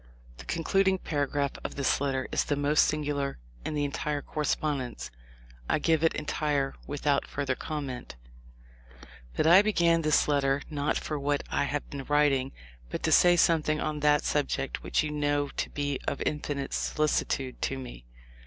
The 0.37 0.45
concluding 0.45 0.97
paragraph 0.97 1.51
of 1.63 1.75
this 1.75 2.01
letter 2.01 2.27
is 2.31 2.43
the 2.45 2.55
most 2.55 2.85
singular 2.87 3.37
in 3.63 3.75
the 3.75 3.85
entire 3.85 4.23
correspondence. 4.23 5.11
I 5.69 5.77
g 5.77 5.93
ive 5.93 6.03
it 6.03 6.15
entire 6.15 6.73
without 6.87 7.27
further 7.27 7.53
comment: 7.53 8.15
"But 9.37 9.45
I 9.45 9.61
began 9.61 10.01
this 10.01 10.27
letter 10.27 10.63
not 10.71 10.97
for 10.97 11.19
what 11.19 11.43
I 11.51 11.65
have 11.65 11.87
been 11.91 12.05
writing, 12.05 12.51
but 12.89 13.03
to 13.03 13.11
say 13.11 13.35
something 13.35 13.79
on 13.79 13.99
that 13.99 14.23
subject 14.23 14.81
which 14.81 15.03
you 15.03 15.11
know 15.11 15.49
to 15.49 15.69
be 15.69 15.99
of 16.07 16.17
such 16.17 16.25
infinite 16.25 16.73
solicitude 16.73 17.61
to 17.61 17.77
me. 17.77 18.05